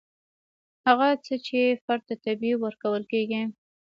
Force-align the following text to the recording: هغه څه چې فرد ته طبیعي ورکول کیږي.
هغه 0.85 1.07
څه 1.25 1.33
چې 1.45 1.59
فرد 1.83 2.03
ته 2.09 2.15
طبیعي 2.25 2.55
ورکول 2.61 3.03
کیږي. 3.11 3.41